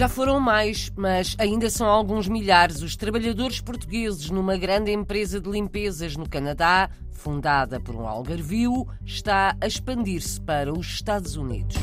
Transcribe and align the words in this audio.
Já 0.00 0.08
foram 0.08 0.40
mais, 0.40 0.90
mas 0.96 1.36
ainda 1.38 1.68
são 1.68 1.86
alguns 1.86 2.26
milhares 2.26 2.80
os 2.80 2.96
trabalhadores 2.96 3.60
portugueses 3.60 4.30
numa 4.30 4.56
grande 4.56 4.90
empresa 4.90 5.38
de 5.38 5.50
limpezas 5.50 6.16
no 6.16 6.26
Canadá, 6.26 6.88
fundada 7.10 7.78
por 7.78 7.94
um 7.94 8.08
algarvio, 8.08 8.88
está 9.04 9.54
a 9.60 9.66
expandir-se 9.66 10.40
para 10.40 10.72
os 10.72 10.86
Estados 10.86 11.36
Unidos. 11.36 11.76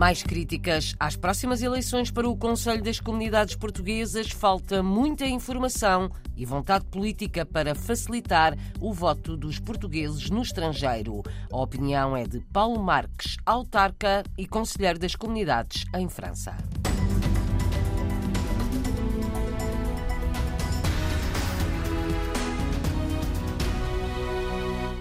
Mais 0.00 0.22
críticas 0.22 0.94
às 0.98 1.14
próximas 1.14 1.60
eleições 1.60 2.10
para 2.10 2.26
o 2.26 2.34
Conselho 2.34 2.82
das 2.82 2.98
Comunidades 2.98 3.54
Portuguesas, 3.54 4.30
falta 4.30 4.82
muita 4.82 5.26
informação 5.26 6.10
e 6.34 6.46
vontade 6.46 6.86
política 6.86 7.44
para 7.44 7.74
facilitar 7.74 8.56
o 8.80 8.94
voto 8.94 9.36
dos 9.36 9.60
portugueses 9.60 10.30
no 10.30 10.40
estrangeiro. 10.40 11.22
A 11.52 11.56
opinião 11.58 12.16
é 12.16 12.24
de 12.24 12.40
Paulo 12.50 12.82
Marques, 12.82 13.36
autarca 13.44 14.24
e 14.38 14.46
conselheiro 14.46 14.98
das 14.98 15.14
comunidades 15.14 15.84
em 15.94 16.08
França. 16.08 16.56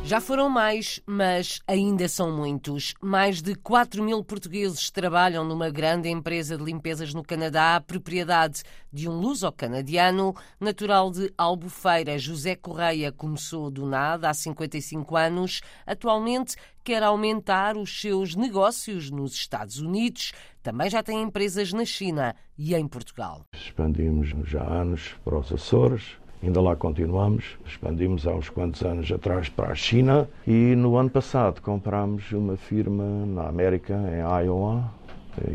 Já 0.09 0.19
foram 0.19 0.49
mais, 0.49 0.99
mas 1.05 1.61
ainda 1.67 2.09
são 2.09 2.35
muitos. 2.35 2.95
Mais 2.99 3.43
de 3.43 3.53
4 3.53 4.03
mil 4.03 4.23
portugueses 4.23 4.89
trabalham 4.89 5.45
numa 5.45 5.69
grande 5.69 6.09
empresa 6.09 6.57
de 6.57 6.63
limpezas 6.63 7.13
no 7.13 7.21
Canadá, 7.21 7.79
propriedade 7.79 8.63
de 8.91 9.07
um 9.07 9.19
luso-canadiano, 9.19 10.35
natural 10.59 11.11
de 11.11 11.31
Albufeira. 11.37 12.17
José 12.17 12.55
Correia 12.55 13.11
começou 13.11 13.69
do 13.69 13.85
nada 13.85 14.31
há 14.31 14.33
55 14.33 15.15
anos. 15.15 15.61
Atualmente 15.85 16.55
quer 16.83 17.03
aumentar 17.03 17.77
os 17.77 18.01
seus 18.01 18.33
negócios 18.33 19.11
nos 19.11 19.35
Estados 19.35 19.79
Unidos. 19.79 20.31
Também 20.63 20.89
já 20.89 21.03
tem 21.03 21.21
empresas 21.21 21.71
na 21.71 21.85
China 21.85 22.35
e 22.57 22.73
em 22.73 22.87
Portugal. 22.87 23.43
Expandimos 23.53 24.29
já 24.49 24.63
há 24.63 24.81
anos 24.81 25.13
para 25.23 25.37
os 25.37 25.53
Açores, 25.53 26.17
Ainda 26.41 26.61
lá 26.61 26.73
continuamos, 26.73 27.57
expandimos 27.65 28.25
há 28.25 28.33
uns 28.33 28.47
quantos 28.47 28.81
anos 28.81 29.11
atrás 29.11 29.49
para 29.49 29.73
a 29.73 29.75
China 29.75 30.29
e 30.47 30.73
no 30.73 30.95
ano 30.95 31.09
passado 31.09 31.61
comprámos 31.61 32.31
uma 32.31 32.55
firma 32.55 33.03
na 33.25 33.47
América, 33.49 33.93
em 33.93 34.45
Iowa, 34.45 34.89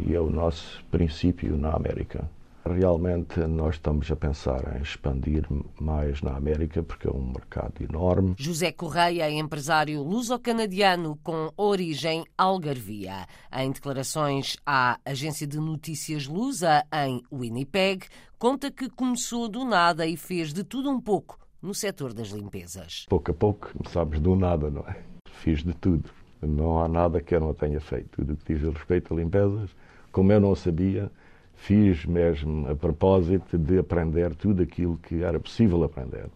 e 0.06 0.14
é 0.14 0.20
o 0.20 0.28
nosso 0.28 0.84
princípio 0.91 1.56
na 1.56 1.70
América. 1.70 2.28
Realmente 2.66 3.40
nós 3.40 3.74
estamos 3.74 4.10
a 4.10 4.16
pensar 4.16 4.76
em 4.76 4.82
expandir 4.82 5.46
mais 5.78 6.22
na 6.22 6.34
América 6.34 6.82
porque 6.82 7.06
é 7.06 7.10
um 7.10 7.26
mercado 7.26 7.82
enorme. 7.82 8.34
José 8.38 8.72
Correia 8.72 9.24
é 9.24 9.32
empresário 9.32 10.02
luso-canadiano 10.02 11.18
com 11.22 11.50
origem 11.58 12.24
algarvia. 12.38 13.26
Em 13.52 13.70
declarações 13.70 14.56
à 14.64 14.98
agência 15.04 15.46
de 15.46 15.58
notícias 15.58 16.26
Lusa 16.26 16.84
em 16.90 17.22
Winnipeg, 17.30 18.06
conta 18.38 18.70
que 18.70 18.88
começou 18.88 19.46
do 19.46 19.62
nada 19.64 20.06
e 20.06 20.16
fez 20.16 20.50
de 20.52 20.64
tudo 20.64 20.90
um 20.90 21.00
pouco 21.00 21.38
no 21.60 21.74
setor 21.74 22.14
das 22.14 22.28
limpezas. 22.28 23.04
Pouco 23.10 23.30
a 23.30 23.34
pouco, 23.34 23.70
sabes, 23.90 24.20
do 24.20 24.34
nada, 24.34 24.70
não 24.70 24.82
é? 24.88 24.96
Fiz 25.30 25.62
de 25.62 25.74
tudo. 25.74 26.08
Não 26.40 26.82
há 26.82 26.88
nada 26.88 27.20
que 27.20 27.34
eu 27.34 27.40
não 27.40 27.52
tenha 27.52 27.80
feito. 27.80 28.08
Tudo 28.16 28.32
o 28.32 28.36
que 28.36 28.54
diz 28.54 28.62
respeito 28.62 29.12
a 29.12 29.16
limpezas, 29.18 29.68
como 30.10 30.32
eu 30.32 30.40
não 30.40 30.54
sabia, 30.54 31.10
fiz 31.56 32.05
mesmo 32.05 32.69
a 32.69 32.74
propósito 32.74 33.56
de 33.56 33.78
aprender 33.78 34.34
tudo 34.34 34.62
aquilo 34.62 34.97
que 34.98 35.22
era 35.22 35.38
possível 35.41 35.83
aprender. 35.84 36.27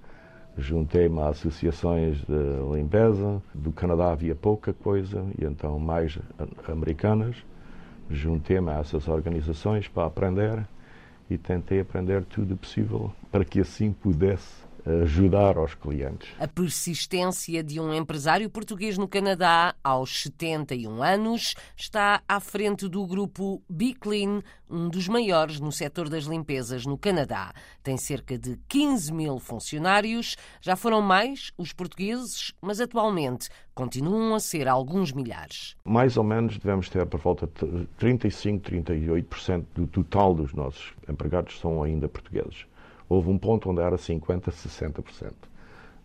Juntei-me 0.56 1.20
a 1.20 1.28
associações 1.28 2.18
de 2.18 2.74
limpeza, 2.74 3.40
do 3.54 3.70
Canadá 3.70 4.10
havia 4.10 4.34
pouca 4.34 4.72
coisa, 4.72 5.24
e 5.38 5.44
então 5.44 5.78
mais 5.78 6.18
americanas. 6.66 7.36
Juntei-me 8.10 8.70
a 8.70 8.80
essas 8.80 9.06
organizações 9.06 9.86
para 9.86 10.06
aprender 10.06 10.66
e 11.30 11.36
tentei 11.36 11.80
aprender 11.80 12.24
tudo 12.24 12.56
possível 12.56 13.12
para 13.30 13.44
que 13.44 13.60
assim 13.60 13.92
pudesse 13.92 14.67
ajudar 15.02 15.58
aos 15.58 15.74
clientes. 15.74 16.28
A 16.38 16.48
persistência 16.48 17.62
de 17.62 17.78
um 17.78 17.92
empresário 17.92 18.48
português 18.48 18.96
no 18.96 19.06
Canadá 19.06 19.74
aos 19.84 20.22
71 20.22 21.02
anos 21.02 21.54
está 21.76 22.22
à 22.26 22.40
frente 22.40 22.88
do 22.88 23.06
grupo 23.06 23.62
Biclean, 23.68 24.42
um 24.70 24.88
dos 24.88 25.08
maiores 25.08 25.60
no 25.60 25.70
setor 25.70 26.08
das 26.08 26.24
limpezas 26.24 26.86
no 26.86 26.96
Canadá. 26.96 27.52
Tem 27.82 27.96
cerca 27.96 28.38
de 28.38 28.58
15 28.68 29.12
mil 29.12 29.38
funcionários, 29.38 30.36
já 30.60 30.76
foram 30.76 31.02
mais 31.02 31.52
os 31.56 31.72
portugueses, 31.72 32.54
mas 32.60 32.80
atualmente 32.80 33.48
continuam 33.74 34.34
a 34.34 34.40
ser 34.40 34.66
alguns 34.66 35.12
milhares. 35.12 35.76
Mais 35.84 36.16
ou 36.16 36.24
menos 36.24 36.58
devemos 36.58 36.88
ter 36.88 37.06
por 37.06 37.20
volta 37.20 37.46
de 37.46 37.86
35, 37.98 38.70
38% 38.70 39.64
do 39.74 39.86
total 39.86 40.34
dos 40.34 40.52
nossos 40.52 40.92
empregados 41.08 41.58
são 41.60 41.82
ainda 41.82 42.08
portugueses. 42.08 42.66
Houve 43.08 43.30
um 43.30 43.38
ponto 43.38 43.70
onde 43.70 43.80
era 43.80 43.96
50%, 43.96 44.50
60%, 44.50 45.32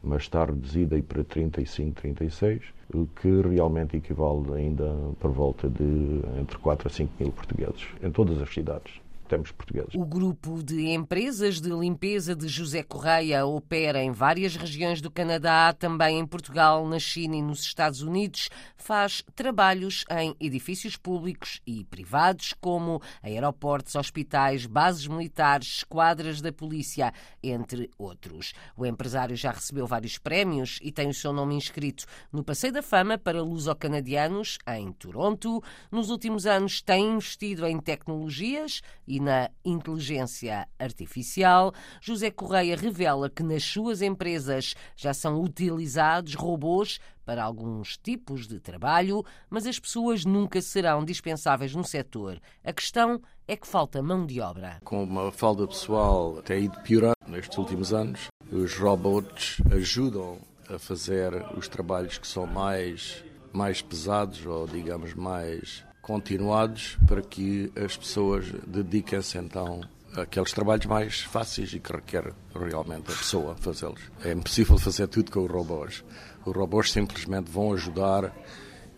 mas 0.01 0.23
está 0.23 0.45
reduzida 0.45 1.01
para 1.01 1.23
35%, 1.23 1.93
36%, 1.95 2.61
o 2.93 3.07
que 3.07 3.41
realmente 3.41 3.97
equivale 3.97 4.53
ainda 4.53 4.93
por 5.19 5.31
volta 5.31 5.67
de 5.67 6.21
entre 6.39 6.57
4 6.57 6.87
a 6.87 6.91
5 6.91 7.13
mil 7.19 7.31
portugueses 7.31 7.87
em 8.01 8.11
todas 8.11 8.41
as 8.41 8.53
cidades 8.53 9.01
portugueses. 9.41 9.93
O 9.95 10.05
grupo 10.05 10.63
de 10.63 10.89
empresas 10.89 11.59
de 11.59 11.69
limpeza 11.69 12.35
de 12.35 12.47
José 12.47 12.83
Correia 12.83 13.45
opera 13.45 14.03
em 14.03 14.11
várias 14.11 14.55
regiões 14.55 15.01
do 15.01 15.09
Canadá, 15.09 15.73
também 15.73 16.19
em 16.19 16.25
Portugal, 16.25 16.87
na 16.87 16.99
China 16.99 17.35
e 17.35 17.41
nos 17.41 17.61
Estados 17.61 18.01
Unidos. 18.01 18.49
Faz 18.75 19.23
trabalhos 19.35 20.05
em 20.09 20.35
edifícios 20.39 20.95
públicos 20.97 21.61
e 21.65 21.83
privados, 21.85 22.53
como 22.59 23.01
aeroportos, 23.21 23.95
hospitais, 23.95 24.65
bases 24.65 25.07
militares, 25.07 25.77
esquadras 25.77 26.41
da 26.41 26.51
polícia, 26.51 27.13
entre 27.41 27.89
outros. 27.97 28.53
O 28.75 28.85
empresário 28.85 29.35
já 29.35 29.51
recebeu 29.51 29.87
vários 29.87 30.17
prémios 30.17 30.79
e 30.81 30.91
tem 30.91 31.09
o 31.09 31.13
seu 31.13 31.33
nome 31.33 31.55
inscrito 31.55 32.05
no 32.31 32.43
Passeio 32.43 32.73
da 32.73 32.81
Fama 32.81 33.17
para 33.17 33.41
luso-canadianos, 33.41 34.57
em 34.67 34.91
Toronto. 34.91 35.63
Nos 35.91 36.09
últimos 36.09 36.45
anos 36.45 36.81
tem 36.81 37.13
investido 37.13 37.65
em 37.65 37.79
tecnologias 37.79 38.81
e 39.07 39.19
na 39.23 39.49
inteligência 39.63 40.67
artificial, 40.77 41.73
José 42.01 42.29
Correia 42.29 42.75
revela 42.75 43.29
que 43.29 43.41
nas 43.41 43.63
suas 43.63 44.01
empresas 44.01 44.75
já 44.95 45.13
são 45.13 45.41
utilizados 45.41 46.35
robôs 46.35 46.99
para 47.25 47.43
alguns 47.43 47.97
tipos 47.97 48.47
de 48.47 48.59
trabalho, 48.59 49.23
mas 49.49 49.65
as 49.65 49.79
pessoas 49.79 50.25
nunca 50.25 50.61
serão 50.61 51.03
dispensáveis 51.03 51.73
no 51.73 51.83
setor. 51.83 52.39
A 52.63 52.73
questão 52.73 53.21
é 53.47 53.55
que 53.55 53.65
falta 53.65 54.03
mão 54.03 54.25
de 54.25 54.41
obra. 54.41 54.79
Com 54.83 55.03
uma 55.03 55.31
falta 55.31 55.65
pessoal 55.65 56.39
até 56.39 56.59
ido 56.59 56.79
piorar 56.81 57.15
nestes 57.27 57.57
últimos 57.57 57.93
anos, 57.93 58.27
os 58.51 58.75
robôs 58.77 59.57
ajudam 59.71 60.37
a 60.69 60.77
fazer 60.77 61.33
os 61.57 61.67
trabalhos 61.67 62.17
que 62.17 62.27
são 62.27 62.45
mais, 62.45 63.23
mais 63.51 63.81
pesados 63.81 64.45
ou, 64.45 64.67
digamos, 64.67 65.13
mais 65.13 65.83
continuados 66.03 66.97
para 67.07 67.21
que 67.21 67.71
as 67.81 67.95
pessoas 67.95 68.45
dediquem-se 68.67 69.37
então 69.37 69.81
àqueles 70.15 70.51
trabalhos 70.51 70.85
mais 70.85 71.21
fáceis 71.21 71.73
e 71.73 71.79
que 71.79 71.93
requer 71.93 72.33
realmente 72.53 73.11
a 73.11 73.15
pessoa 73.15 73.55
fazê-los. 73.55 74.01
É 74.23 74.33
impossível 74.33 74.77
fazer 74.77 75.07
tudo 75.07 75.31
com 75.31 75.45
os 75.45 75.49
robôs. 75.49 76.03
Os 76.45 76.53
robôs 76.53 76.91
simplesmente 76.91 77.49
vão 77.49 77.73
ajudar 77.73 78.31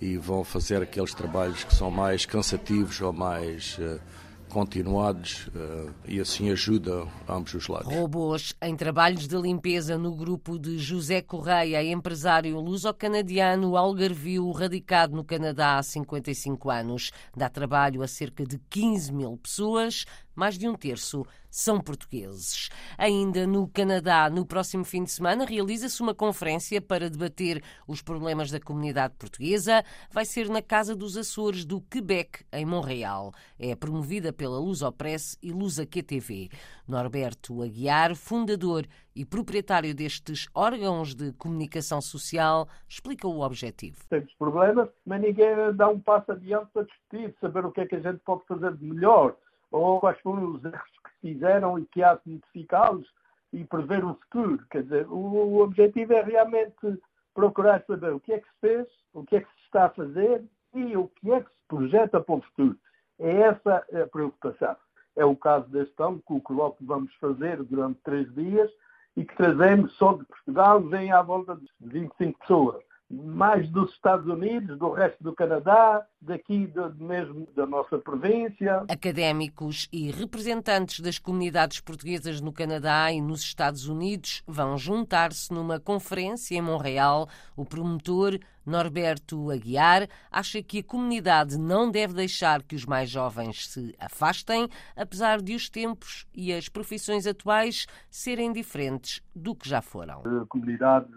e 0.01 0.17
vão 0.17 0.43
fazer 0.43 0.81
aqueles 0.81 1.13
trabalhos 1.13 1.63
que 1.63 1.75
são 1.75 1.91
mais 1.91 2.25
cansativos 2.25 2.99
ou 2.99 3.13
mais 3.13 3.77
uh, 3.77 4.01
continuados 4.49 5.47
uh, 5.47 5.93
e 6.07 6.19
assim 6.19 6.51
ajuda 6.51 7.07
ambos 7.27 7.53
os 7.53 7.67
lados. 7.67 7.93
Robôs 7.93 8.53
em 8.61 8.75
trabalhos 8.75 9.27
de 9.27 9.35
limpeza 9.37 9.97
no 9.97 10.15
grupo 10.15 10.57
de 10.57 10.77
José 10.77 11.21
Correia, 11.21 11.83
empresário 11.83 12.59
luso-canadiano 12.59 13.75
algarvio 13.75 14.49
radicado 14.51 15.15
no 15.15 15.23
Canadá 15.23 15.77
há 15.77 15.83
55 15.83 16.69
anos. 16.69 17.11
Dá 17.35 17.49
trabalho 17.49 18.01
a 18.01 18.07
cerca 18.07 18.45
de 18.45 18.57
15 18.69 19.13
mil 19.13 19.37
pessoas, 19.37 20.05
mais 20.35 20.57
de 20.57 20.67
um 20.67 20.75
terço 20.75 21.25
são 21.55 21.79
portugueses. 21.79 22.69
Ainda 22.97 23.47
no 23.47 23.65
Canadá, 23.69 24.29
no 24.29 24.45
próximo 24.45 24.83
fim 24.83 25.05
de 25.05 25.11
semana, 25.11 25.45
realiza-se 25.45 26.01
uma 26.01 26.13
conferência 26.13 26.81
para 26.81 27.09
debater 27.09 27.63
os 27.87 28.01
problemas 28.01 28.51
da 28.51 28.59
comunidade 28.59 29.13
portuguesa. 29.17 29.81
Vai 30.11 30.25
ser 30.25 30.49
na 30.49 30.61
Casa 30.61 30.93
dos 30.93 31.15
Açores 31.15 31.63
do 31.63 31.79
Quebec, 31.79 32.43
em 32.51 32.65
Montreal. 32.65 33.31
É 33.57 33.73
promovida 33.73 34.33
pela 34.33 34.59
Lusopress 34.59 35.37
e 35.41 35.53
Lusa 35.53 35.85
QTV. 35.85 36.49
Norberto 36.85 37.63
Aguiar, 37.63 38.15
fundador 38.15 38.85
e 39.15 39.23
proprietário 39.23 39.95
destes 39.95 40.49
órgãos 40.53 41.15
de 41.15 41.31
comunicação 41.33 42.01
social, 42.01 42.67
explica 42.85 43.29
o 43.29 43.39
objetivo. 43.39 43.97
Temos 44.09 44.33
problemas, 44.33 44.89
mas 45.05 45.21
ninguém 45.21 45.55
dá 45.73 45.87
um 45.87 46.01
passo 46.01 46.33
adiante 46.33 46.67
para 46.73 46.83
discutir, 46.83 47.33
saber 47.39 47.65
o 47.65 47.71
que 47.71 47.79
é 47.79 47.85
que 47.87 47.95
a 47.95 48.01
gente 48.01 48.19
pode 48.25 48.45
fazer 48.45 48.75
de 48.75 48.83
melhor 48.83 49.37
ou 49.75 49.99
quais 49.99 50.19
foram 50.21 50.53
os 50.53 50.63
erros 50.63 50.91
que 51.03 51.33
fizeram 51.33 51.77
e 51.77 51.85
que 51.85 52.01
há 52.01 52.15
de 52.15 52.21
modificá-los 52.25 53.07
e 53.51 53.63
prever 53.65 54.03
o 54.03 54.15
futuro. 54.15 54.65
Quer 54.69 54.83
dizer, 54.83 55.07
o, 55.07 55.15
o 55.15 55.61
objetivo 55.61 56.13
é 56.13 56.21
realmente 56.21 56.99
procurar 57.33 57.83
saber 57.85 58.13
o 58.13 58.19
que 58.19 58.33
é 58.33 58.39
que 58.39 58.47
se 58.47 58.59
fez, 58.61 58.87
o 59.13 59.23
que 59.23 59.37
é 59.37 59.41
que 59.41 59.47
se 59.47 59.65
está 59.65 59.85
a 59.85 59.89
fazer 59.89 60.43
e 60.73 60.95
o 60.95 61.07
que 61.09 61.31
é 61.31 61.41
que 61.41 61.49
se 61.49 61.67
projeta 61.67 62.21
para 62.21 62.35
o 62.35 62.41
futuro. 62.41 62.77
É 63.19 63.31
essa 63.41 63.77
a 63.77 64.07
preocupação. 64.07 64.75
É 65.15 65.25
o 65.25 65.35
caso 65.35 65.67
deste 65.69 66.01
ano, 66.01 66.21
que 66.25 66.33
o 66.33 66.41
colóquio 66.41 66.85
vamos 66.85 67.13
fazer 67.15 67.61
durante 67.63 67.99
três 68.03 68.33
dias 68.33 68.69
e 69.15 69.23
que 69.23 69.35
trazemos 69.35 69.93
só 69.93 70.13
de 70.13 70.25
Portugal, 70.25 70.81
vem 70.81 71.11
à 71.11 71.21
volta 71.21 71.55
de 71.55 71.69
25 71.81 72.39
pessoas 72.39 72.83
mais 73.09 73.69
dos 73.69 73.91
Estados 73.91 74.27
Unidos, 74.27 74.77
do 74.79 74.91
resto 74.91 75.23
do 75.23 75.33
Canadá, 75.33 76.05
daqui 76.21 76.67
de, 76.67 77.03
mesmo 77.03 77.47
da 77.55 77.65
nossa 77.65 77.97
província. 77.99 78.83
Académicos 78.89 79.87
e 79.91 80.09
representantes 80.11 80.99
das 80.99 81.19
comunidades 81.19 81.79
portuguesas 81.79 82.41
no 82.41 82.51
Canadá 82.51 83.11
e 83.11 83.21
nos 83.21 83.41
Estados 83.41 83.87
Unidos 83.87 84.43
vão 84.47 84.77
juntar-se 84.77 85.53
numa 85.53 85.79
conferência 85.79 86.57
em 86.57 86.61
Montreal. 86.61 87.27
O 87.55 87.63
promotor 87.63 88.39
Norberto 88.65 89.51
Aguiar 89.51 90.07
acha 90.31 90.61
que 90.63 90.79
a 90.79 90.83
comunidade 90.83 91.57
não 91.57 91.91
deve 91.91 92.13
deixar 92.13 92.63
que 92.63 92.75
os 92.75 92.85
mais 92.85 93.09
jovens 93.09 93.67
se 93.69 93.95
afastem, 93.99 94.67
apesar 94.95 95.41
de 95.41 95.55
os 95.55 95.69
tempos 95.69 96.25
e 96.33 96.53
as 96.53 96.67
profissões 96.67 97.27
atuais 97.27 97.85
serem 98.09 98.51
diferentes 98.51 99.21
do 99.35 99.55
que 99.55 99.69
já 99.69 99.81
foram. 99.81 100.21
A 100.25 100.45
comunidade 100.47 101.07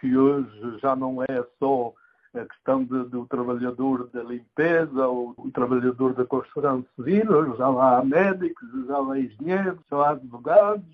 que 0.00 0.16
hoje 0.16 0.78
já 0.80 0.96
não 0.96 1.22
é 1.22 1.44
só 1.58 1.94
a 2.34 2.44
questão 2.44 2.84
de, 2.84 3.04
do 3.04 3.26
trabalhador 3.26 4.10
da 4.12 4.22
limpeza 4.22 5.06
ou 5.06 5.34
o 5.38 5.50
trabalhador 5.50 6.12
da 6.14 6.24
construção 6.24 6.84
civil, 6.94 7.56
já 7.56 7.66
há 7.66 8.04
médicos, 8.04 8.68
já 8.86 8.98
há 8.98 9.18
engenheiros, 9.18 9.80
já 9.90 9.96
há 9.96 10.10
advogados, 10.10 10.84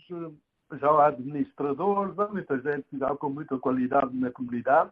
já 0.79 0.89
há 0.89 1.07
administradores, 1.09 2.19
há 2.19 2.29
muita 2.29 2.59
gente 2.61 2.87
já 2.93 3.09
com 3.17 3.31
muita 3.31 3.59
qualidade 3.59 4.15
na 4.17 4.31
comunidade 4.31 4.91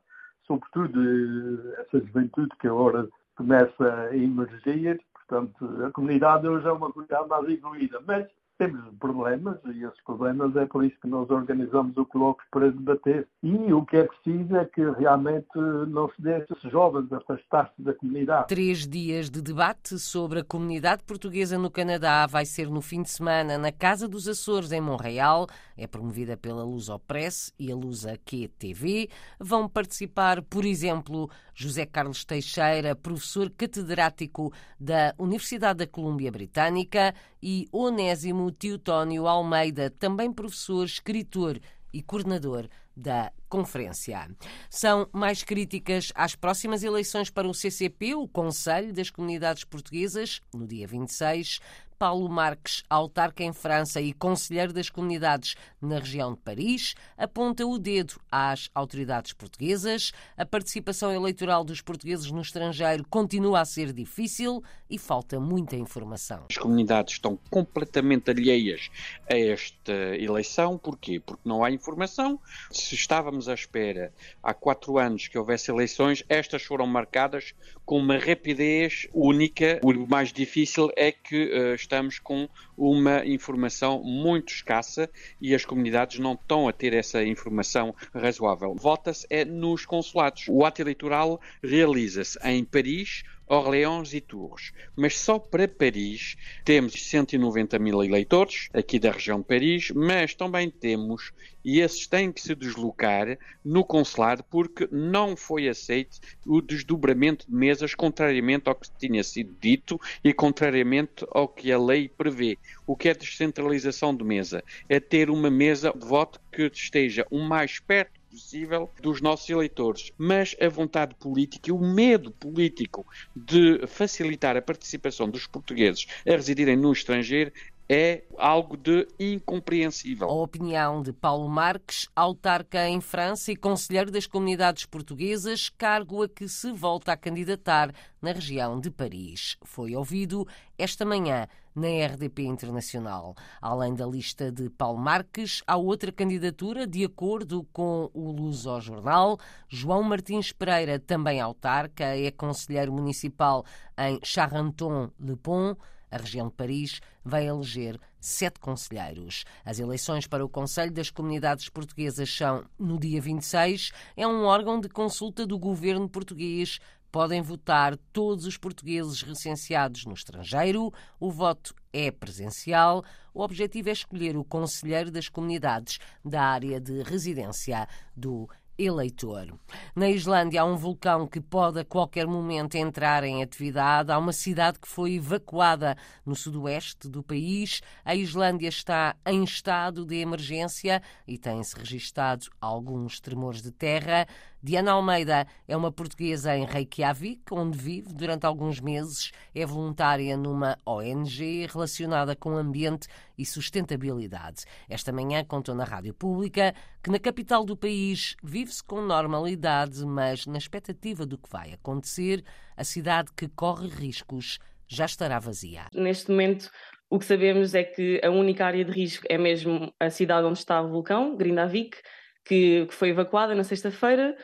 sobretudo 0.50 1.72
essa 1.78 2.00
juventude 2.00 2.50
que 2.60 2.66
agora 2.66 3.08
começa 3.36 3.94
a 3.94 4.16
emergir. 4.16 5.00
Portanto, 5.14 5.84
a 5.86 5.92
comunidade 5.92 6.48
hoje 6.48 6.66
é 6.66 6.72
uma 6.72 6.90
comunidade 6.90 7.28
mais 7.28 7.48
evoluída, 7.48 8.02
mas 8.04 8.26
temos 8.60 8.94
problemas 8.98 9.58
e 9.64 9.82
esses 9.82 10.00
problemas 10.04 10.54
é 10.54 10.66
por 10.66 10.84
isso 10.84 10.94
que 11.00 11.08
nós 11.08 11.30
organizamos 11.30 11.96
o 11.96 12.04
colóquio 12.04 12.46
para 12.50 12.70
debater. 12.70 13.26
E 13.42 13.72
o 13.72 13.86
que 13.86 13.96
é 13.96 14.04
preciso 14.04 14.54
é 14.54 14.66
que 14.66 14.82
realmente 14.82 15.48
não 15.88 16.10
se 16.10 16.20
deixe 16.20 16.52
os 16.52 16.70
jovens 16.70 17.10
afastar-se 17.10 17.80
da 17.80 17.94
comunidade. 17.94 18.48
Três 18.48 18.86
dias 18.86 19.30
de 19.30 19.40
debate 19.40 19.98
sobre 19.98 20.40
a 20.40 20.44
comunidade 20.44 21.02
portuguesa 21.04 21.56
no 21.58 21.70
Canadá 21.70 22.26
vai 22.26 22.44
ser 22.44 22.68
no 22.68 22.82
fim 22.82 23.00
de 23.00 23.08
semana 23.08 23.56
na 23.56 23.72
Casa 23.72 24.06
dos 24.06 24.28
Açores, 24.28 24.72
em 24.72 24.80
Montreal. 24.80 25.46
É 25.74 25.86
promovida 25.86 26.36
pela 26.36 26.62
Lusopress 26.62 27.54
e 27.58 27.72
a 27.72 27.74
Lusa 27.74 28.18
QTV. 28.18 29.08
Vão 29.38 29.70
participar, 29.70 30.42
por 30.42 30.66
exemplo, 30.66 31.30
José 31.54 31.86
Carlos 31.86 32.26
Teixeira, 32.26 32.94
professor 32.94 33.48
catedrático 33.48 34.52
da 34.78 35.14
Universidade 35.18 35.78
da 35.78 35.86
Colômbia 35.86 36.30
Britânica, 36.30 37.14
e 37.42 37.66
Onésimo 37.72 38.49
Teutónio 38.52 39.26
Almeida, 39.26 39.90
também 39.90 40.32
professor, 40.32 40.84
escritor 40.84 41.60
e 41.92 42.02
coordenador 42.02 42.68
da 42.96 43.32
conferência. 43.48 44.30
São 44.68 45.08
mais 45.12 45.42
críticas 45.42 46.12
às 46.14 46.34
próximas 46.34 46.82
eleições 46.82 47.30
para 47.30 47.48
o 47.48 47.54
CCP, 47.54 48.14
o 48.14 48.28
Conselho 48.28 48.92
das 48.92 49.10
Comunidades 49.10 49.64
Portuguesas, 49.64 50.40
no 50.54 50.66
dia 50.66 50.86
26. 50.86 51.60
Paulo 52.00 52.30
Marques, 52.30 52.82
autarca 52.88 53.44
em 53.44 53.52
França 53.52 54.00
e 54.00 54.14
conselheiro 54.14 54.72
das 54.72 54.88
comunidades 54.88 55.54
na 55.82 55.98
região 55.98 56.32
de 56.32 56.40
Paris, 56.40 56.94
aponta 57.14 57.66
o 57.66 57.78
dedo 57.78 58.14
às 58.32 58.70
autoridades 58.74 59.34
portuguesas. 59.34 60.10
A 60.34 60.46
participação 60.46 61.12
eleitoral 61.12 61.62
dos 61.62 61.82
portugueses 61.82 62.30
no 62.30 62.40
estrangeiro 62.40 63.04
continua 63.10 63.60
a 63.60 63.66
ser 63.66 63.92
difícil 63.92 64.64
e 64.88 64.96
falta 64.96 65.38
muita 65.38 65.76
informação. 65.76 66.46
As 66.48 66.56
comunidades 66.56 67.16
estão 67.16 67.38
completamente 67.50 68.30
alheias 68.30 68.90
a 69.30 69.38
esta 69.38 69.92
eleição. 70.18 70.78
Porquê? 70.78 71.20
Porque 71.20 71.42
não 71.46 71.62
há 71.62 71.70
informação. 71.70 72.40
Se 72.70 72.94
estávamos 72.94 73.46
à 73.46 73.52
espera 73.52 74.10
há 74.42 74.54
quatro 74.54 74.96
anos 74.96 75.28
que 75.28 75.36
houvesse 75.36 75.70
eleições, 75.70 76.24
estas 76.30 76.62
foram 76.62 76.86
marcadas 76.86 77.54
com 77.84 77.98
uma 77.98 78.16
rapidez 78.16 79.06
única. 79.12 79.80
O 79.82 79.92
mais 80.06 80.32
difícil 80.32 80.90
é 80.96 81.12
que 81.12 81.44
uh, 81.44 81.74
estamos 81.90 82.20
com 82.20 82.48
uma 82.78 83.26
informação 83.26 84.00
muito 84.04 84.52
escassa 84.52 85.10
e 85.40 85.52
as 85.52 85.64
comunidades 85.64 86.20
não 86.20 86.34
estão 86.34 86.68
a 86.68 86.72
ter 86.72 86.94
essa 86.94 87.24
informação 87.24 87.92
razoável. 88.14 88.76
Vota-se 88.76 89.26
é 89.28 89.44
nos 89.44 89.84
consulados. 89.84 90.44
O 90.48 90.64
ato 90.64 90.80
eleitoral 90.80 91.40
realiza-se 91.60 92.38
em 92.44 92.64
Paris, 92.64 93.24
Orleans 93.50 94.14
e 94.14 94.20
Tours. 94.20 94.72
Mas 94.94 95.18
só 95.18 95.38
para 95.38 95.66
Paris 95.66 96.36
temos 96.64 96.92
190 96.92 97.78
mil 97.80 98.02
eleitores, 98.02 98.68
aqui 98.72 98.98
da 98.98 99.10
região 99.10 99.40
de 99.40 99.46
Paris, 99.46 99.90
mas 99.90 100.34
também 100.34 100.70
temos, 100.70 101.32
e 101.64 101.80
esses 101.80 102.06
têm 102.06 102.30
que 102.30 102.40
se 102.40 102.54
deslocar 102.54 103.36
no 103.64 103.84
consulado 103.84 104.44
porque 104.44 104.88
não 104.92 105.36
foi 105.36 105.68
aceito 105.68 106.20
o 106.46 106.60
desdobramento 106.60 107.46
de 107.48 107.54
mesas, 107.54 107.94
contrariamente 107.94 108.68
ao 108.68 108.74
que 108.76 108.88
tinha 108.98 109.24
sido 109.24 109.54
dito 109.60 110.00
e 110.22 110.32
contrariamente 110.32 111.26
ao 111.32 111.48
que 111.48 111.72
a 111.72 111.78
lei 111.78 112.08
prevê. 112.08 112.56
O 112.86 112.96
que 112.96 113.08
é 113.08 113.14
descentralização 113.14 114.14
de 114.14 114.22
mesa? 114.22 114.62
É 114.88 115.00
ter 115.00 115.28
uma 115.28 115.50
mesa 115.50 115.92
de 115.92 116.06
voto 116.06 116.40
que 116.52 116.70
esteja 116.72 117.26
o 117.30 117.40
mais 117.40 117.80
perto 117.80 118.19
possível 118.30 118.90
dos 119.02 119.20
nossos 119.20 119.50
eleitores. 119.50 120.12
Mas 120.16 120.54
a 120.60 120.68
vontade 120.68 121.14
política 121.16 121.68
e 121.68 121.72
o 121.72 121.78
medo 121.78 122.30
político 122.30 123.04
de 123.34 123.86
facilitar 123.86 124.56
a 124.56 124.62
participação 124.62 125.28
dos 125.28 125.46
portugueses 125.46 126.06
a 126.26 126.30
residirem 126.30 126.76
no 126.76 126.92
estrangeiro 126.92 127.52
é 127.92 128.22
algo 128.38 128.76
de 128.76 129.08
incompreensível. 129.18 130.28
A 130.28 130.32
opinião 130.32 131.02
de 131.02 131.12
Paulo 131.12 131.48
Marques, 131.48 132.08
autarca 132.14 132.88
em 132.88 133.00
França 133.00 133.50
e 133.50 133.56
conselheiro 133.56 134.12
das 134.12 134.28
comunidades 134.28 134.86
portuguesas, 134.86 135.68
cargo 135.70 136.22
a 136.22 136.28
que 136.28 136.48
se 136.48 136.70
volta 136.70 137.10
a 137.10 137.16
candidatar 137.16 137.92
na 138.22 138.30
região 138.30 138.78
de 138.78 138.92
Paris. 138.92 139.56
Foi 139.64 139.96
ouvido 139.96 140.46
esta 140.78 141.04
manhã 141.04 141.48
na 141.74 141.88
RDP 142.06 142.44
Internacional. 142.44 143.34
Além 143.60 143.92
da 143.92 144.06
lista 144.06 144.52
de 144.52 144.70
Paulo 144.70 144.98
Marques, 144.98 145.60
há 145.66 145.76
outra 145.76 146.12
candidatura, 146.12 146.86
de 146.86 147.04
acordo 147.04 147.66
com 147.72 148.08
o 148.14 148.30
Luso 148.30 148.80
Jornal. 148.80 149.36
João 149.68 150.04
Martins 150.04 150.52
Pereira, 150.52 151.00
também 151.00 151.40
autarca, 151.40 152.04
é 152.04 152.30
conselheiro 152.30 152.92
municipal 152.92 153.64
em 153.98 154.20
Charenton-le-Pont 154.22 155.76
a 156.10 156.16
região 156.16 156.48
de 156.48 156.54
Paris 156.54 157.00
vai 157.24 157.46
eleger 157.46 157.98
sete 158.20 158.58
conselheiros. 158.58 159.44
As 159.64 159.78
eleições 159.78 160.26
para 160.26 160.44
o 160.44 160.48
Conselho 160.48 160.92
das 160.92 161.10
Comunidades 161.10 161.68
Portuguesas 161.68 162.34
são 162.34 162.64
no 162.78 162.98
dia 162.98 163.20
26. 163.20 163.92
É 164.16 164.26
um 164.26 164.44
órgão 164.44 164.80
de 164.80 164.88
consulta 164.88 165.46
do 165.46 165.58
governo 165.58 166.08
português. 166.08 166.78
Podem 167.10 167.42
votar 167.42 167.96
todos 168.12 168.46
os 168.46 168.56
portugueses 168.56 169.22
recenseados 169.22 170.04
no 170.04 170.14
estrangeiro. 170.14 170.92
O 171.18 171.30
voto 171.30 171.74
é 171.92 172.10
presencial. 172.10 173.04
O 173.34 173.42
objetivo 173.42 173.88
é 173.88 173.92
escolher 173.92 174.36
o 174.36 174.44
conselheiro 174.44 175.10
das 175.10 175.28
comunidades 175.28 175.98
da 176.24 176.42
área 176.42 176.80
de 176.80 177.02
residência 177.02 177.88
do 178.16 178.48
eleitor. 178.78 179.54
Na 179.94 180.08
Islândia 180.08 180.62
há 180.62 180.64
um 180.64 180.76
vulcão 180.76 181.26
que 181.26 181.40
pode 181.40 181.80
a 181.80 181.84
qualquer 181.84 182.26
momento 182.26 182.76
entrar 182.76 183.24
em 183.24 183.42
atividade. 183.42 184.10
Há 184.10 184.18
uma 184.18 184.32
cidade 184.32 184.78
que 184.78 184.88
foi 184.88 185.14
evacuada 185.14 185.96
no 186.24 186.34
sudoeste 186.34 187.08
do 187.08 187.22
país. 187.22 187.80
A 188.04 188.14
Islândia 188.14 188.68
está 188.68 189.16
em 189.26 189.44
estado 189.44 190.04
de 190.04 190.16
emergência 190.16 191.02
e 191.26 191.38
tem-se 191.38 191.76
registado 191.76 192.46
alguns 192.60 193.20
tremores 193.20 193.62
de 193.62 193.70
terra. 193.70 194.26
Diana 194.62 194.92
Almeida 194.92 195.46
é 195.66 195.74
uma 195.74 195.90
portuguesa 195.90 196.54
em 196.54 196.66
Reykjavik, 196.66 197.40
onde 197.50 197.78
vive 197.78 198.12
durante 198.12 198.44
alguns 198.44 198.78
meses. 198.78 199.32
É 199.54 199.64
voluntária 199.64 200.36
numa 200.36 200.76
ONG 200.84 201.66
relacionada 201.66 202.36
com 202.36 202.50
ambiente 202.50 203.08
e 203.38 203.46
sustentabilidade. 203.46 204.64
Esta 204.86 205.12
manhã 205.12 205.42
contou 205.42 205.74
na 205.74 205.84
rádio 205.84 206.12
pública 206.12 206.74
que 207.02 207.10
na 207.10 207.18
capital 207.18 207.64
do 207.64 207.74
país 207.74 208.36
vive-se 208.42 208.84
com 208.84 209.00
normalidade, 209.00 210.04
mas 210.04 210.44
na 210.44 210.58
expectativa 210.58 211.24
do 211.24 211.38
que 211.38 211.48
vai 211.48 211.72
acontecer, 211.72 212.44
a 212.76 212.84
cidade 212.84 213.30
que 213.34 213.48
corre 213.48 213.88
riscos 213.88 214.58
já 214.86 215.06
estará 215.06 215.38
vazia. 215.38 215.86
Neste 215.94 216.30
momento, 216.30 216.70
o 217.08 217.18
que 217.18 217.24
sabemos 217.24 217.74
é 217.74 217.82
que 217.82 218.20
a 218.22 218.28
única 218.28 218.66
área 218.66 218.84
de 218.84 218.92
risco 218.92 219.24
é 219.28 219.38
mesmo 219.38 219.90
a 219.98 220.10
cidade 220.10 220.46
onde 220.46 220.58
está 220.58 220.82
o 220.82 220.88
vulcão, 220.88 221.34
Grindavik, 221.34 221.96
que, 222.44 222.86
que 222.86 222.94
foi 222.94 223.10
evacuada 223.10 223.54
na 223.54 223.64
sexta-feira 223.64 224.36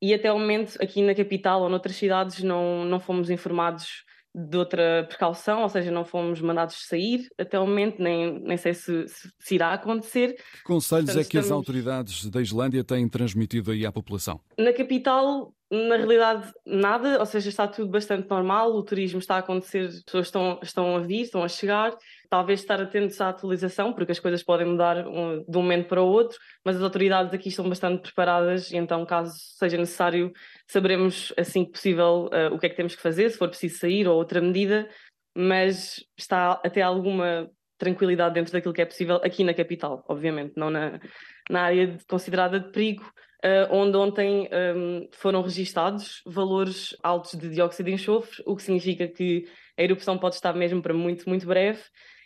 e 0.00 0.14
até 0.14 0.32
o 0.32 0.38
momento 0.38 0.76
aqui 0.80 1.02
na 1.02 1.14
capital 1.14 1.62
ou 1.62 1.68
noutras 1.68 1.96
cidades 1.96 2.42
não, 2.42 2.84
não 2.84 3.00
fomos 3.00 3.30
informados 3.30 4.04
de 4.32 4.56
outra 4.56 5.04
precaução, 5.08 5.62
ou 5.62 5.68
seja, 5.68 5.90
não 5.90 6.04
fomos 6.04 6.40
mandados 6.40 6.86
sair 6.86 7.28
até 7.36 7.58
o 7.58 7.66
momento, 7.66 8.00
nem, 8.00 8.40
nem 8.40 8.56
sei 8.56 8.74
se, 8.74 9.04
se 9.08 9.54
irá 9.54 9.72
acontecer. 9.72 10.34
Que 10.34 10.62
conselhos 10.62 11.06
Portanto, 11.06 11.26
é 11.26 11.28
que 11.28 11.38
estamos... 11.38 11.46
as 11.46 11.50
autoridades 11.50 12.30
da 12.30 12.40
Islândia 12.40 12.84
têm 12.84 13.08
transmitido 13.08 13.72
aí 13.72 13.84
à 13.84 13.90
população? 13.90 14.40
Na 14.56 14.72
capital 14.72 15.52
Na 15.72 15.96
realidade, 15.96 16.52
nada, 16.66 17.20
ou 17.20 17.26
seja, 17.26 17.48
está 17.48 17.68
tudo 17.68 17.88
bastante 17.88 18.28
normal, 18.28 18.72
o 18.74 18.82
turismo 18.82 19.20
está 19.20 19.36
a 19.36 19.38
acontecer, 19.38 19.86
as 19.86 20.02
pessoas 20.02 20.26
estão, 20.26 20.58
estão 20.60 20.96
a 20.96 20.98
vir, 20.98 21.20
estão 21.20 21.44
a 21.44 21.48
chegar, 21.48 21.96
talvez 22.28 22.58
estar 22.58 22.80
atentos 22.80 23.20
à 23.20 23.28
atualização, 23.28 23.92
porque 23.92 24.10
as 24.10 24.18
coisas 24.18 24.42
podem 24.42 24.66
mudar 24.66 25.06
um, 25.06 25.44
de 25.48 25.56
um 25.56 25.62
momento 25.62 25.86
para 25.86 26.02
o 26.02 26.08
outro, 26.08 26.36
mas 26.64 26.76
as 26.76 26.82
autoridades 26.82 27.32
aqui 27.32 27.50
estão 27.50 27.68
bastante 27.68 28.02
preparadas 28.02 28.72
e 28.72 28.76
então, 28.76 29.06
caso 29.06 29.32
seja 29.36 29.76
necessário, 29.76 30.32
saberemos 30.66 31.32
assim 31.36 31.64
que 31.64 31.70
possível 31.70 32.28
uh, 32.32 32.52
o 32.52 32.58
que 32.58 32.66
é 32.66 32.68
que 32.68 32.76
temos 32.76 32.96
que 32.96 33.02
fazer, 33.02 33.30
se 33.30 33.38
for 33.38 33.48
preciso 33.48 33.78
sair 33.78 34.08
ou 34.08 34.16
outra 34.16 34.40
medida, 34.40 34.88
mas 35.36 36.04
está 36.18 36.60
até 36.64 36.82
alguma 36.82 37.48
tranquilidade 37.78 38.34
dentro 38.34 38.52
daquilo 38.52 38.74
que 38.74 38.82
é 38.82 38.86
possível 38.86 39.20
aqui 39.22 39.44
na 39.44 39.54
capital, 39.54 40.04
obviamente, 40.08 40.54
não 40.56 40.68
na, 40.68 40.98
na 41.48 41.62
área 41.62 41.96
considerada 42.08 42.58
de 42.58 42.72
perigo, 42.72 43.04
uh, 43.44 43.74
onde 43.74 43.96
ontem 43.96 44.48
um, 44.76 45.08
foram 45.12 45.42
registados 45.42 46.22
valores 46.26 46.96
altos 47.02 47.38
de 47.38 47.48
dióxido 47.48 47.86
de 47.86 47.92
enxofre, 47.92 48.42
o 48.46 48.56
que 48.56 48.62
significa 48.62 49.08
que 49.08 49.44
a 49.78 49.82
erupção 49.82 50.18
pode 50.18 50.34
estar 50.34 50.54
mesmo 50.54 50.82
para 50.82 50.94
muito, 50.94 51.28
muito 51.28 51.46
breve. 51.46 51.80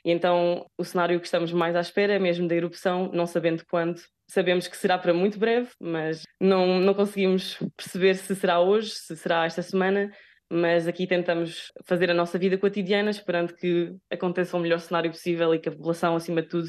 E 0.04 0.10
então 0.10 0.66
o 0.76 0.84
cenário 0.84 1.18
que 1.18 1.26
estamos 1.26 1.52
mais 1.52 1.74
à 1.74 1.80
espera 1.80 2.14
é 2.14 2.18
mesmo 2.18 2.46
da 2.46 2.54
erupção, 2.54 3.10
não 3.12 3.26
sabendo 3.26 3.64
quando. 3.70 4.00
Sabemos 4.28 4.68
que 4.68 4.76
será 4.76 4.98
para 4.98 5.14
muito 5.14 5.38
breve, 5.38 5.70
mas 5.80 6.22
não, 6.40 6.80
não 6.80 6.94
conseguimos 6.94 7.58
perceber 7.76 8.14
se 8.14 8.34
será 8.34 8.60
hoje, 8.60 8.90
se 8.90 9.16
será 9.16 9.46
esta 9.46 9.62
semana, 9.62 10.10
mas 10.50 10.86
aqui 10.86 11.06
tentamos 11.06 11.72
fazer 11.84 12.10
a 12.10 12.14
nossa 12.14 12.38
vida 12.38 12.58
cotidiana, 12.58 13.10
esperando 13.10 13.54
que 13.54 13.94
aconteça 14.10 14.56
o 14.56 14.60
melhor 14.60 14.80
cenário 14.80 15.10
possível 15.10 15.54
e 15.54 15.58
que 15.58 15.68
a 15.68 15.72
população, 15.72 16.16
acima 16.16 16.42
de 16.42 16.48
tudo, 16.48 16.68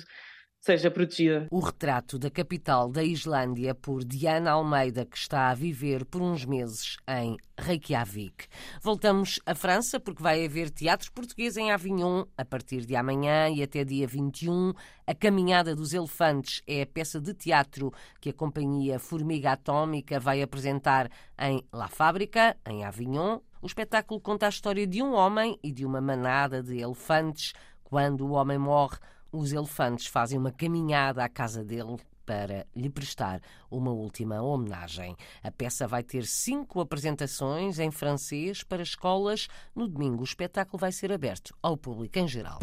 seja 0.65 0.89
protegida. 0.89 1.45
O 1.51 1.59
retrato 1.59 2.17
da 2.17 2.31
capital 2.31 2.89
da 2.89 3.03
Islândia 3.03 3.75
por 3.75 4.03
Diana 4.03 4.49
Almeida, 4.49 5.05
que 5.05 5.15
está 5.15 5.51
a 5.51 5.53
viver 5.53 6.03
por 6.05 6.23
uns 6.23 6.43
meses 6.43 6.97
em 7.07 7.37
Reykjavik. 7.55 8.47
Voltamos 8.81 9.39
à 9.45 9.53
França, 9.53 9.99
porque 9.99 10.23
vai 10.23 10.43
haver 10.43 10.71
teatro 10.71 11.11
português 11.11 11.55
em 11.55 11.71
Avignon 11.71 12.25
a 12.35 12.43
partir 12.43 12.83
de 12.83 12.95
amanhã 12.95 13.47
e 13.47 13.61
até 13.61 13.83
dia 13.83 14.07
21. 14.07 14.73
A 15.05 15.13
Caminhada 15.13 15.75
dos 15.75 15.93
Elefantes 15.93 16.63
é 16.65 16.81
a 16.81 16.87
peça 16.87 17.21
de 17.21 17.35
teatro 17.35 17.93
que 18.19 18.29
a 18.29 18.33
companhia 18.33 18.97
Formiga 18.97 19.51
Atómica 19.51 20.19
vai 20.19 20.41
apresentar 20.41 21.11
em 21.39 21.63
La 21.71 21.89
Fábrica, 21.89 22.57
em 22.67 22.83
Avignon. 22.83 23.37
O 23.61 23.67
espetáculo 23.67 24.19
conta 24.19 24.47
a 24.47 24.49
história 24.49 24.87
de 24.87 25.03
um 25.03 25.13
homem 25.13 25.59
e 25.63 25.71
de 25.71 25.85
uma 25.85 26.01
manada 26.01 26.63
de 26.63 26.79
elefantes. 26.79 27.53
Quando 27.83 28.25
o 28.25 28.31
homem 28.31 28.57
morre, 28.57 28.97
os 29.35 29.51
elefantes 29.51 30.07
fazem 30.07 30.37
uma 30.37 30.51
caminhada 30.51 31.23
à 31.23 31.29
casa 31.29 31.63
dele 31.63 31.97
para 32.25 32.65
lhe 32.75 32.89
prestar 32.89 33.41
uma 33.69 33.91
última 33.91 34.41
homenagem. 34.41 35.15
A 35.43 35.51
peça 35.51 35.87
vai 35.87 36.01
ter 36.01 36.25
cinco 36.25 36.79
apresentações 36.79 37.77
em 37.77 37.91
francês 37.91 38.63
para 38.63 38.81
escolas. 38.81 39.47
No 39.75 39.87
domingo, 39.87 40.21
o 40.21 40.25
espetáculo 40.25 40.79
vai 40.79 40.91
ser 40.91 41.11
aberto 41.11 41.55
ao 41.61 41.77
público 41.77 42.17
em 42.17 42.27
geral. 42.27 42.59